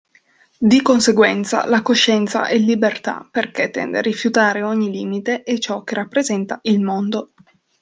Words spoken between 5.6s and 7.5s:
che rappresenta il mondo.